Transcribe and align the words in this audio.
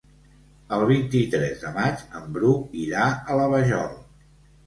El 0.77 0.85
vint-i-tres 0.91 1.59
de 1.65 1.73
maig 1.75 2.01
en 2.21 2.25
Bru 2.37 2.53
irà 2.87 3.05
a 3.35 3.39
la 3.41 3.47
Vajol. 3.53 3.95